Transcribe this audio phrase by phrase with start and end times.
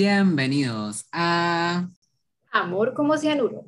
[0.00, 1.88] Bienvenidos a
[2.52, 3.64] Amor como cianuro.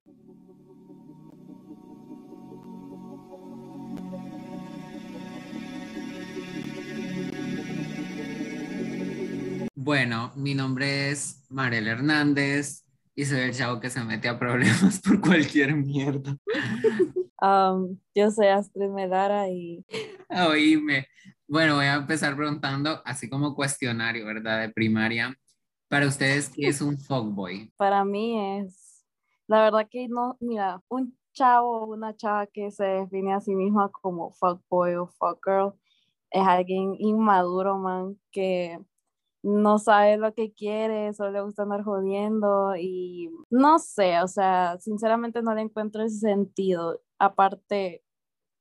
[9.74, 12.85] Bueno, mi nombre es Mariel Hernández
[13.17, 16.36] y soy el chavo que se mete a problemas por cualquier mierda.
[17.42, 19.84] Um, yo soy Astrid Medara y...
[20.28, 21.08] Oíme.
[21.48, 24.60] Bueno, voy a empezar preguntando, así como cuestionario, ¿verdad?
[24.60, 25.36] De primaria.
[25.91, 27.73] Para ustedes, ¿qué es un fuckboy?
[27.77, 29.05] Para mí es,
[29.48, 33.56] la verdad que no, mira, un chavo o una chava que se define a sí
[33.56, 35.74] misma como fuckboy o fuckgirl
[36.30, 38.78] es alguien inmaduro, man, que
[39.42, 44.78] no sabe lo que quiere, solo le gusta andar jodiendo y no sé, o sea,
[44.78, 47.00] sinceramente no le encuentro ese sentido.
[47.19, 48.05] Aparte,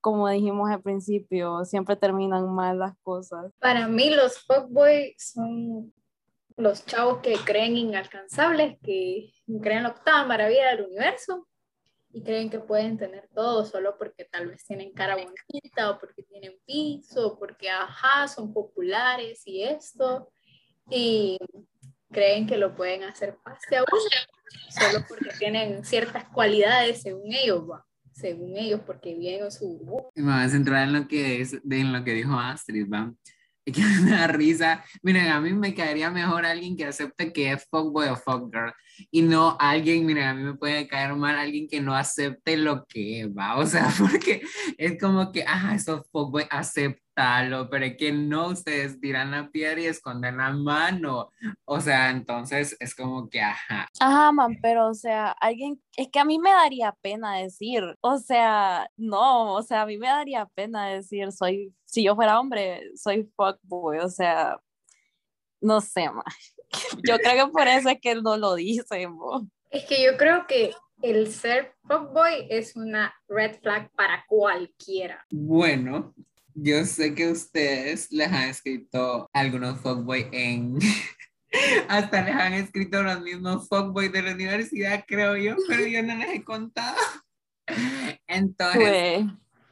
[0.01, 3.51] como dijimos al principio, siempre terminan mal las cosas.
[3.59, 5.93] Para mí los fuckboys son
[6.59, 9.31] los chavos que creen inalcanzables, que
[9.61, 11.47] creen la octava maravilla del universo
[12.11, 16.23] y creen que pueden tener todo solo porque tal vez tienen cara bonita o porque
[16.23, 20.29] tienen piso, o porque ajá, son populares y esto
[20.89, 21.37] y
[22.11, 23.85] creen que lo pueden hacer pase a
[24.69, 30.43] solo porque tienen ciertas cualidades según ellos, va, según ellos, porque vienen su Me voy
[30.43, 33.13] a centrar en lo que, es, en lo que dijo Astrid, ¿va?
[33.73, 34.83] Que me da risa.
[35.03, 38.73] Miren, a mí me caería mejor alguien que acepte que es fuckboy o fuckgirl
[39.11, 42.85] y no alguien, miren, a mí me puede caer mal alguien que no acepte lo
[42.85, 44.41] que va, o sea, porque
[44.77, 47.09] es como que, ah, eso fuckboy, acepta
[47.69, 51.31] pero es que no, ustedes tiran la piedra y esconden la mano.
[51.65, 53.87] O sea, entonces es como que, ajá.
[53.99, 58.17] Ajá, man, pero o sea, alguien, es que a mí me daría pena decir, o
[58.19, 62.83] sea, no, o sea, a mí me daría pena decir, soy, si yo fuera hombre,
[62.95, 64.57] soy fuckboy, o sea,
[65.61, 66.23] no sé, man.
[67.07, 69.07] Yo creo que por eso es que él no lo dice,
[69.69, 75.25] Es que yo creo que el ser fuckboy es una red flag para cualquiera.
[75.31, 76.13] Bueno,
[76.53, 80.77] yo sé que ustedes les han escrito algunos fuckboy en...
[81.87, 86.15] Hasta les han escrito los mismos fuckboy de la universidad, creo yo, pero yo no
[86.15, 86.95] les he contado.
[88.27, 89.25] Entonces,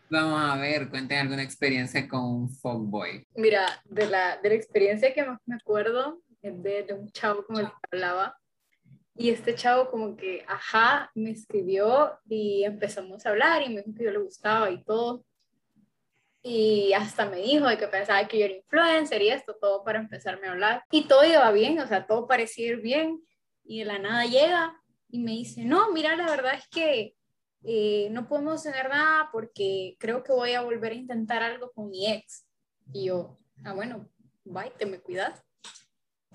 [0.09, 3.27] vamos a ver, cuenten alguna experiencia con un fuckboy.
[3.35, 7.59] Mira, de la, de la experiencia que más me acuerdo de, de un chavo como
[7.59, 8.37] el que hablaba.
[9.15, 13.97] Y este chavo como que, ajá, me escribió y empezamos a hablar y me dijo
[13.97, 15.25] que yo le gustaba y todo
[16.49, 19.99] y hasta me dijo de que pensaba que yo era influencer y esto, todo para
[19.99, 20.83] empezarme a hablar.
[20.91, 23.21] Y todo iba bien, o sea, todo parecía ir bien
[23.65, 27.15] y de la nada llega y me dice, no, mira, la verdad es que
[27.63, 31.89] eh, no podemos tener nada porque creo que voy a volver a intentar algo con
[31.89, 32.47] mi ex.
[32.93, 34.07] Y yo, ah, bueno,
[34.45, 35.43] bye, te me cuidas.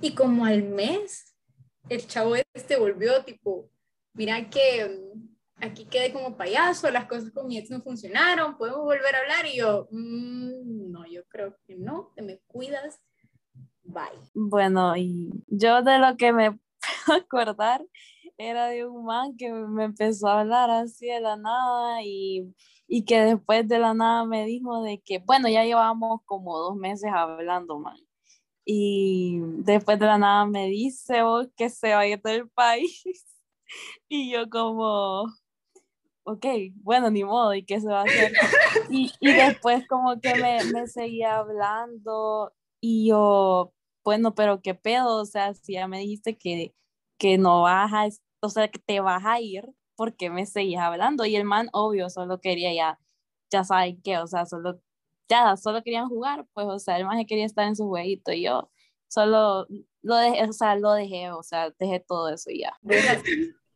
[0.00, 1.34] Y como al mes,
[1.88, 3.70] el chavo este volvió tipo,
[4.14, 5.00] mira que
[5.56, 9.46] aquí quedé como payaso, las cosas con mi ex no funcionaron, podemos volver a hablar
[9.46, 13.00] y yo, mm, no, yo creo que no, te me cuidas,
[13.82, 14.04] bye.
[14.34, 16.58] Bueno, y yo de lo que me
[17.06, 17.84] puedo acordar
[18.38, 22.52] era de un man que me empezó a hablar así de la nada y,
[22.88, 26.76] y que después de la nada me dijo de que, bueno, ya llevamos como dos
[26.76, 27.96] meses hablando, man.
[28.64, 33.02] Y después de la nada me dice oh, que se vaya del país.
[34.06, 35.24] Y yo como,
[36.24, 36.46] ok,
[36.82, 38.32] bueno, ni modo, ¿y qué se va a hacer?
[38.90, 43.72] Y, y después como que me, me, seguía hablando y yo,
[44.04, 46.74] bueno, pero qué pedo, o sea, si ya me dijiste que,
[47.18, 48.08] que no vas a,
[48.40, 49.64] o sea, que te vas a ir,
[49.96, 51.24] ¿por qué me seguías hablando?
[51.24, 53.00] Y el man, obvio, solo quería ya,
[53.50, 54.80] ya saben qué, o sea, solo,
[55.56, 58.70] solo querían jugar, pues, o sea, el man quería estar en su jueguito y yo
[59.08, 59.66] solo
[60.02, 62.76] lo dejé, o sea, lo dejé, o sea, dejé todo eso y ya.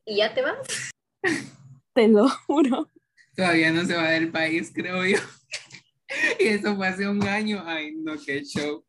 [0.05, 0.91] ¿Y ya te vas?
[1.95, 2.91] te lo juro.
[3.37, 5.19] Todavía no se va del país, creo yo.
[6.41, 7.63] y eso fue hace un año.
[7.67, 8.85] Ay, no, qué show.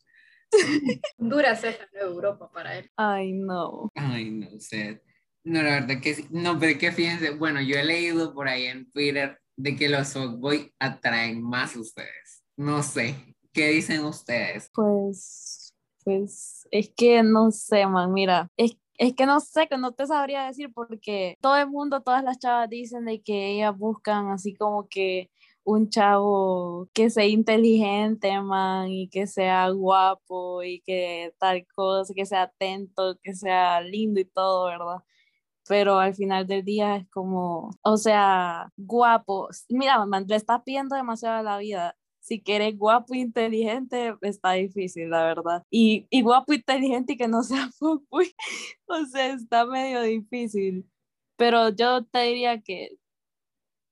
[1.17, 2.89] Dura ceja de Europa para él.
[2.95, 3.89] Ay, no.
[3.95, 5.01] Ay, no sé.
[5.44, 6.27] No, la verdad que sí.
[6.30, 10.13] No, pero que fíjense, bueno, yo he leído por ahí en Twitter de que los
[10.13, 12.37] fuckboy atraen más a ustedes.
[12.57, 13.15] No sé.
[13.54, 14.69] ¿Qué dicen ustedes?
[14.74, 15.74] Pues,
[16.04, 20.07] pues, es que no sé, man, mira, es es que no sé, que no te
[20.07, 24.56] sabría decir porque todo el mundo, todas las chavas dicen de que ellas buscan así
[24.56, 25.30] como que
[25.63, 32.25] un chavo que sea inteligente, man, y que sea guapo y que tal cosa, que
[32.25, 35.03] sea atento, que sea lindo y todo, ¿verdad?
[35.68, 39.50] Pero al final del día es como, o sea, guapo.
[39.69, 44.51] Mira, man, le estás pidiendo demasiado a la vida si quieres guapo e inteligente, está
[44.51, 45.63] difícil, la verdad.
[45.71, 48.35] Y, y guapo, inteligente y que no sea fuckboy,
[48.85, 50.85] o sea, está medio difícil.
[51.38, 52.97] Pero yo te diría que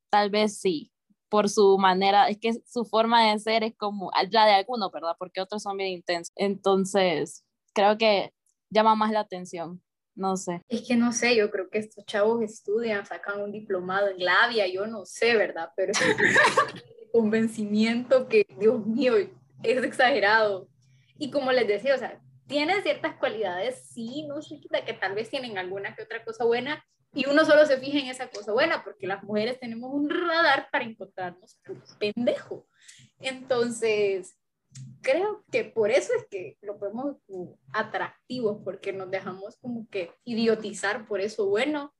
[0.09, 0.91] tal vez sí,
[1.29, 5.15] por su manera, es que su forma de ser es como la de algunos, ¿verdad?
[5.17, 6.33] Porque otros son bien intensos.
[6.35, 8.33] Entonces, creo que
[8.69, 9.81] llama más la atención.
[10.13, 10.61] No sé.
[10.67, 14.65] Es que no sé, yo creo que estos chavos estudian, sacan un diplomado en labia,
[14.67, 15.71] yo no sé, ¿verdad?
[15.75, 15.93] Pero
[17.15, 19.13] convencimiento que, Dios mío,
[19.63, 20.67] es exagerado.
[21.17, 25.29] Y como les decía, o sea, tienen ciertas cualidades, sí, no sé, que tal vez
[25.29, 26.83] tienen alguna que otra cosa buena,
[27.13, 30.67] y uno solo se fija en esa cosa buena, porque las mujeres tenemos un radar
[30.69, 31.57] para encontrarnos
[31.97, 32.67] pendejo.
[33.21, 34.37] Entonces,
[35.01, 37.15] creo que por eso es que lo vemos
[37.71, 41.93] atractivos, porque nos dejamos como que idiotizar por eso bueno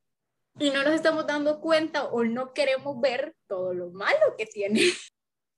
[0.60, 4.82] y no nos estamos dando cuenta o no queremos ver todo lo malo que tiene.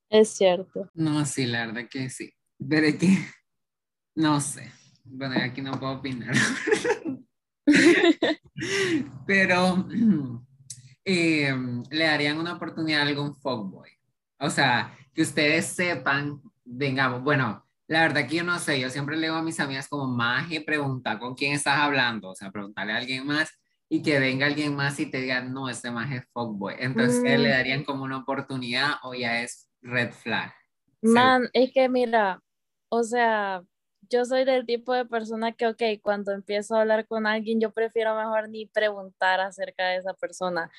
[0.09, 0.89] Es cierto.
[0.93, 2.33] No, sí, la verdad que sí.
[2.57, 3.17] Pero que,
[4.15, 4.71] no sé.
[5.03, 6.33] Bueno, aquí no puedo opinar.
[9.27, 9.87] Pero
[11.05, 11.55] eh,
[11.91, 13.89] le darían una oportunidad a algún fuckboy.
[14.39, 19.15] O sea, que ustedes sepan, digamos, bueno, la verdad que yo no sé, yo siempre
[19.15, 22.93] le digo a mis amigas como, Maje, pregunta con quién estás hablando, o sea, preguntarle
[22.93, 23.49] a alguien más
[23.89, 26.75] y que venga alguien más y te diga, no, ese Maje es fuckboy.
[26.79, 27.51] Entonces, ¿le mm.
[27.51, 30.53] darían como una oportunidad o ya es red flag?
[31.01, 32.41] Man, es que mira,
[32.89, 33.63] o sea,
[34.09, 37.71] yo soy del tipo de persona que, ok, cuando empiezo a hablar con alguien, yo
[37.71, 40.71] prefiero mejor ni preguntar acerca de esa persona,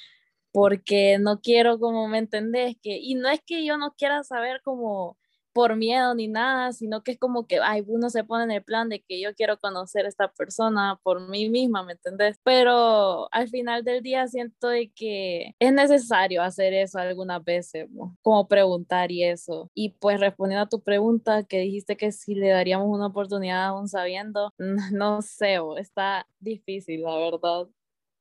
[0.53, 4.61] porque no quiero, como me entendés, que, y no es que yo no quiera saber
[4.63, 5.19] como
[5.59, 8.63] por miedo ni nada, sino que es como que, ay, uno se pone en el
[8.63, 12.39] plan de que yo quiero conocer a esta persona por mí misma, ¿me entendés?
[12.45, 17.89] Pero al final del día siento de que es necesario hacer eso algunas veces,
[18.23, 19.69] como preguntar y eso.
[19.75, 23.89] Y pues respondiendo a tu pregunta que dijiste que si le daríamos una oportunidad aún
[23.89, 24.55] sabiendo,
[24.93, 27.67] no sé, está difícil, la verdad.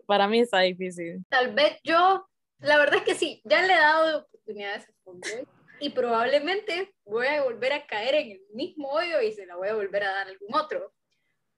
[0.07, 1.24] Para mí está difícil.
[1.30, 2.28] Tal vez yo,
[2.62, 7.44] la verdad es que sí, ya le he dado oportunidades a y probablemente voy a
[7.44, 10.27] volver a caer en el mismo hoyo y se la voy a volver a dar
[10.27, 10.94] a algún otro.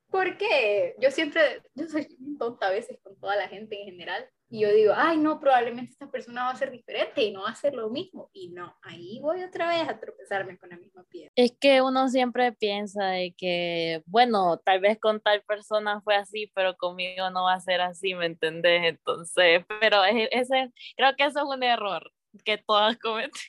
[0.10, 2.08] Porque yo siempre, yo soy
[2.40, 5.92] tonta a veces con toda la gente en general y yo digo, ay no, probablemente
[5.92, 8.32] esta persona va a ser diferente y no va a ser lo mismo.
[8.34, 11.32] Y no, ahí voy otra vez a tropezarme con la misma piedra.
[11.36, 16.52] Es que uno siempre piensa de que, bueno, tal vez con tal persona fue así,
[16.56, 18.82] pero conmigo no va a ser así, ¿me entendés?
[18.86, 22.12] Entonces, pero ese, creo que eso es un error
[22.44, 23.40] que todas cometemos.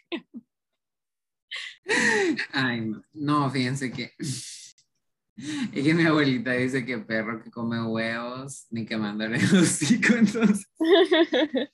[2.52, 3.02] Ay, no.
[3.12, 4.12] no, fíjense que.
[5.72, 10.12] Es que mi abuelita dice que perro que come huevos, ni que mándale el hocico,
[10.14, 10.66] entonces.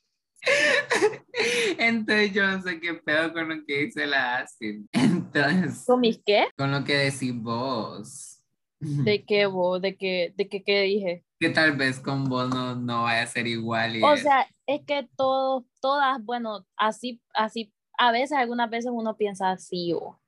[1.78, 4.88] Entonces yo no sé qué pedo con lo que dice la Astin.
[4.92, 5.84] Entonces.
[5.84, 6.46] ¿Con mis qué?
[6.56, 8.40] Con lo que decís vos.
[8.78, 9.82] ¿De qué vos?
[9.82, 11.24] ¿De qué, de qué, qué dije?
[11.40, 14.02] Que tal vez con vos no, no vaya a ser igual.
[14.04, 19.50] o sea, es que todo, todas, bueno, así, así a veces, algunas veces uno piensa
[19.50, 20.18] así o...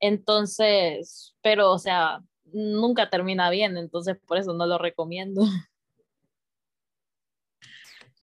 [0.00, 5.42] Entonces, pero, o sea, nunca termina bien, entonces por eso no lo recomiendo.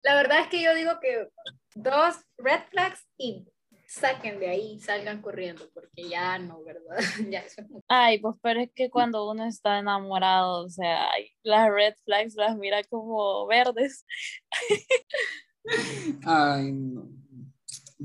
[0.02, 1.28] La verdad es que yo digo que
[1.74, 3.46] dos red flags y
[3.86, 6.96] saquen de ahí, salgan corriendo, porque ya no, ¿verdad?
[7.30, 11.08] ya eso Ay, pues pero es que cuando uno está enamorado, o sea,
[11.42, 14.06] las red flags las mira como verdes.
[16.24, 17.19] Ay, no.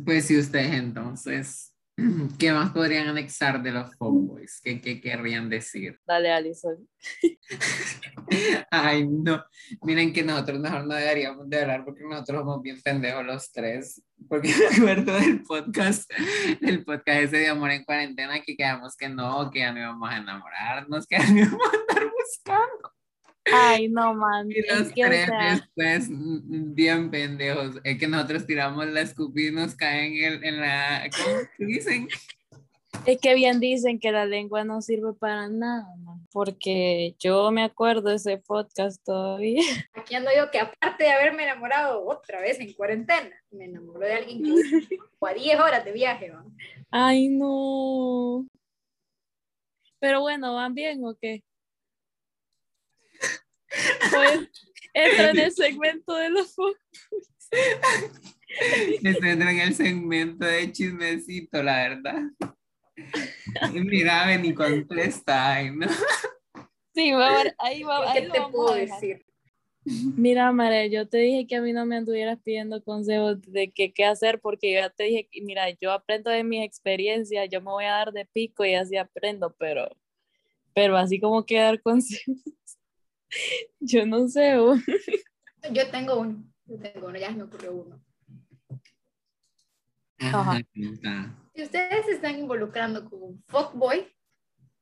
[0.03, 1.73] Pues si ustedes entonces,
[2.39, 4.59] ¿qué más podrían anexar de los fuckboys?
[4.61, 5.99] ¿Qué, ¿Qué, querrían decir?
[6.05, 6.87] Dale, Alison.
[8.71, 9.43] Ay, no.
[9.81, 14.03] Miren que nosotros mejor no deberíamos de hablar porque nosotros somos bien pendejos los tres.
[14.27, 16.11] Porque me acuerdo del podcast,
[16.59, 20.09] del podcast ese de Amor en Cuarentena que quedamos que no, que ya no íbamos
[20.09, 22.94] a enamorarnos, que ya no íbamos a andar buscando.
[23.51, 24.49] Ay, no, man.
[24.51, 27.79] Y los tres después, mm, bien pendejos.
[27.83, 31.09] Es que nosotros tiramos la escupida y nos caen en, la.
[31.15, 32.07] ¿Cómo dicen?
[33.05, 37.63] Es que bien dicen que la lengua no sirve para nada, man, porque yo me
[37.63, 39.61] acuerdo de ese podcast todavía.
[39.93, 44.13] Aquí ando yo que aparte de haberme enamorado otra vez en cuarentena, me enamoró de
[44.13, 44.49] alguien que
[45.21, 46.55] a 10 horas de viaje, man.
[46.89, 48.47] Ay, no.
[49.99, 51.43] Pero bueno, ¿van bien o qué?
[54.15, 54.50] Pues
[54.93, 56.77] entra en el segmento de los focos.
[59.03, 62.24] entra en el segmento de chismecito, la verdad.
[63.74, 65.88] Mira, ven y contesta, ¿no?
[66.93, 69.25] Sí, va a ver, ahí va ¿Qué te puedo decir?
[70.17, 73.93] Mira, Mare, yo te dije que a mí no me anduvieras pidiendo consejos de qué
[73.93, 77.62] qué hacer, porque yo ya te dije, que, mira, yo aprendo de mis experiencias, yo
[77.62, 79.95] me voy a dar de pico y así aprendo, pero,
[80.74, 82.41] pero así como que dar consejos,
[83.79, 84.58] yo no sé.
[84.58, 84.79] vos.
[85.72, 88.01] Yo tengo uno, yo tengo uno, ya se me ocurrió uno.
[90.20, 90.62] Ajá.
[91.53, 94.08] Si ustedes se están involucrando con un fuckboy,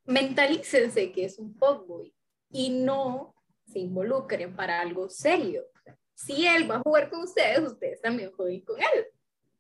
[0.05, 2.13] mentalícense que es un fuckboy
[2.49, 3.35] y no
[3.65, 5.63] se involucren para algo serio.
[6.13, 9.05] Si él va a jugar con ustedes, ustedes también jueguen con él.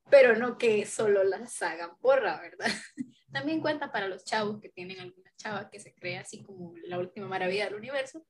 [0.09, 2.67] Pero no que solo las hagan porra, ¿verdad?
[3.31, 6.99] También cuenta para los chavos que tienen alguna chava que se cree así como la
[6.99, 8.23] última maravilla del universo.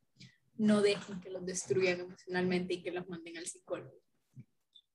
[0.64, 3.98] No dejen que los destruyan emocionalmente y que los manden al psicólogo.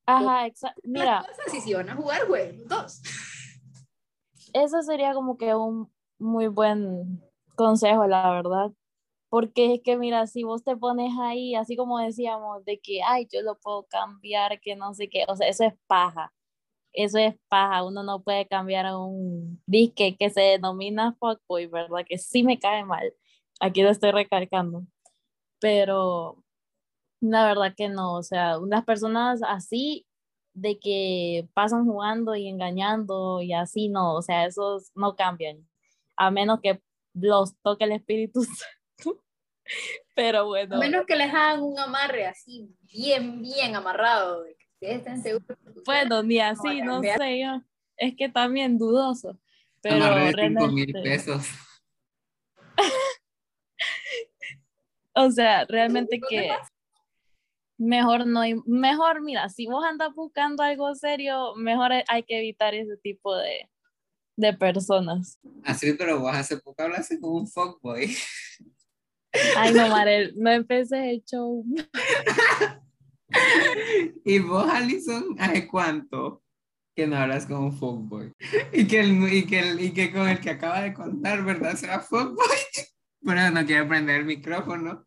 [0.07, 0.81] Ajá, exacto.
[0.83, 1.27] Mira,
[1.63, 3.03] si van a jugar, los dos.
[4.55, 7.23] eso sería como que un muy buen
[7.55, 8.73] consejo, la verdad.
[9.29, 13.29] Porque es que, mira, si vos te pones ahí, así como decíamos, de que, ay,
[13.31, 16.33] yo lo puedo cambiar, que no sé qué, o sea, eso es paja.
[16.95, 17.85] Eso es paja.
[17.85, 22.07] Uno no puede cambiar a un disque que se denomina fuckboy, ¿verdad?
[22.09, 23.13] Que sí me cae mal.
[23.61, 24.87] Aquí lo estoy recalcando.
[25.61, 26.43] Pero
[27.21, 28.15] la verdad que no.
[28.15, 30.07] O sea, unas personas así
[30.55, 35.69] de que pasan jugando y engañando y así no, o sea, esos no cambian,
[36.17, 36.83] a menos que
[37.15, 39.23] los toque el Espíritu Santo.
[40.17, 44.95] Pero bueno, A menos que les hagan un amarre así, bien, bien amarrado, de que
[44.95, 45.59] estén seguros.
[45.87, 47.19] bueno, ni así, no cambiar.
[47.19, 47.63] sé yo,
[47.97, 49.39] es que también dudoso,
[49.81, 51.47] pero Amarré de cinco mil realmente, pesos.
[55.27, 56.51] o sea, realmente ¿Qué que
[57.79, 62.97] mejor no, mejor mira, si vos andas buscando algo serio, mejor hay que evitar ese
[62.97, 63.69] tipo de,
[64.37, 65.39] de personas.
[65.65, 68.15] Así, pero vos hace poco hablaste con un fuckboy.
[69.57, 71.65] Ay, no, Marel, no empieces el show.
[74.25, 76.43] Y vos, Alison, ¿hace cuánto
[76.97, 78.33] que no hablas con un fuckboy?
[78.73, 81.77] Y que, el, y, que el- y que con el que acaba de contar, ¿verdad?
[81.77, 82.37] Será fuckboy.
[83.23, 85.07] Pero no quiere prender el micrófono.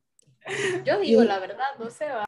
[0.86, 2.26] Yo digo la verdad, no se va.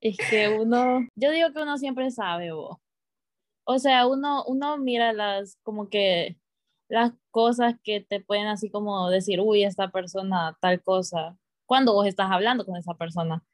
[0.00, 2.76] Es que uno, yo digo que uno siempre sabe, vos.
[3.64, 6.36] O sea, uno, uno mira las, como que,
[6.88, 12.06] las cosas que te pueden así como decir, uy, esta persona, tal cosa, cuando vos
[12.06, 13.44] estás hablando con esa persona.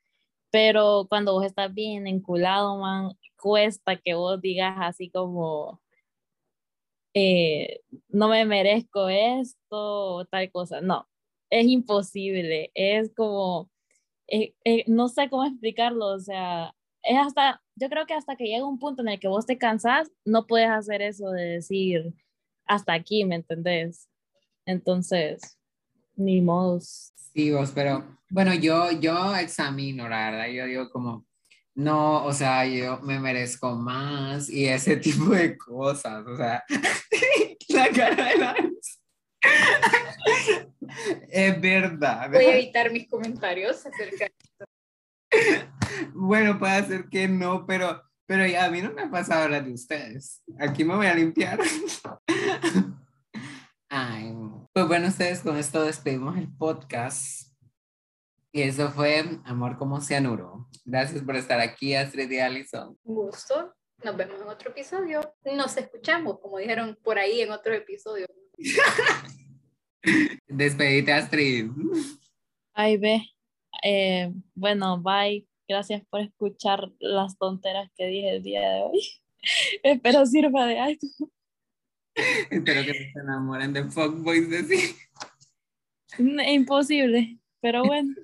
[0.51, 5.81] Pero cuando vos estás bien enculado, man, cuesta que vos digas así como,
[7.15, 10.81] eh, no me merezco esto o tal cosa.
[10.81, 11.09] No,
[11.53, 12.71] es imposible.
[12.75, 13.71] Es como,
[14.27, 18.47] eh, eh, no sé cómo explicarlo, o sea, es hasta, yo creo que hasta que
[18.47, 22.15] llega un punto en el que vos te cansás, no puedes hacer eso de decir
[22.65, 24.09] hasta aquí, ¿me entendés?
[24.65, 25.59] Entonces,
[26.17, 27.13] ni modos.
[27.35, 31.27] Sí, vos, pero bueno, yo, yo examino, la verdad, yo digo como,
[31.75, 36.65] no, o sea, yo me merezco más y ese tipo de cosas, o sea,
[37.69, 38.57] la cara de la...
[41.33, 42.31] Es verdad.
[42.31, 44.27] Voy a evitar mis comentarios acerca
[46.12, 49.62] Bueno, puede ser que no, pero, pero ya a mí no me ha pasado la
[49.62, 50.43] de ustedes.
[50.59, 51.59] Aquí me voy a limpiar.
[53.89, 54.35] Ay,
[54.75, 57.51] pues bueno, ustedes con esto despedimos el podcast.
[58.53, 60.69] Y eso fue Amor como Cianuro.
[60.85, 62.99] Gracias por estar aquí, Astrid y Alison.
[63.05, 63.75] Un gusto.
[64.05, 65.35] Nos vemos en otro episodio.
[65.47, 68.27] Nos escuchamos, como dijeron por ahí en otro episodio.
[70.49, 71.71] Despedite, Astrid.
[72.75, 73.23] Ay, ve.
[73.83, 75.47] Eh, bueno, bye.
[75.69, 79.01] Gracias por escuchar las tonteras que dije el día de hoy.
[79.83, 81.01] Espero sirva de algo.
[82.51, 84.97] Espero que se enamoren de Fuckboys de sí.
[86.19, 88.15] Imposible, pero bueno.